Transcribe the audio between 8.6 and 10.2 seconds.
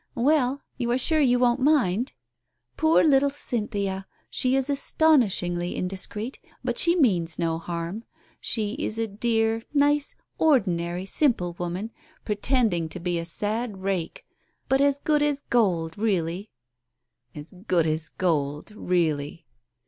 is a dear, nice,